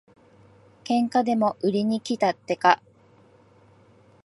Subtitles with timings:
[0.83, 2.81] 喧嘩でも売りにきたってか。